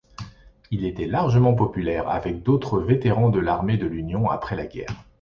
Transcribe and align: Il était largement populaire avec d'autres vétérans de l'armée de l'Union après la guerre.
Il 0.71 0.83
était 0.83 1.05
largement 1.05 1.53
populaire 1.53 2.09
avec 2.09 2.41
d'autres 2.41 2.79
vétérans 2.79 3.29
de 3.29 3.39
l'armée 3.39 3.77
de 3.77 3.85
l'Union 3.85 4.31
après 4.31 4.55
la 4.55 4.65
guerre. 4.65 5.03